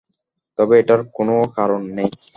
[0.59, 2.11] তবে এটার কোনও কারন নেই।